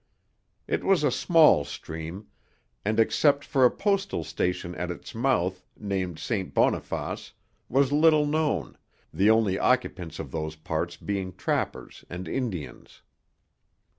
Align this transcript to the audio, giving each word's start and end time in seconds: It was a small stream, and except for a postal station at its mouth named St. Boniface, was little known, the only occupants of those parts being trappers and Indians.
It 0.67 0.83
was 0.83 1.03
a 1.03 1.11
small 1.11 1.63
stream, 1.63 2.25
and 2.83 2.99
except 2.99 3.45
for 3.45 3.65
a 3.65 3.69
postal 3.69 4.23
station 4.23 4.73
at 4.73 4.89
its 4.89 5.13
mouth 5.13 5.63
named 5.77 6.17
St. 6.17 6.55
Boniface, 6.55 7.33
was 7.69 7.91
little 7.91 8.25
known, 8.25 8.79
the 9.13 9.29
only 9.29 9.59
occupants 9.59 10.17
of 10.17 10.31
those 10.31 10.55
parts 10.55 10.97
being 10.97 11.35
trappers 11.35 12.03
and 12.09 12.27
Indians. 12.27 13.03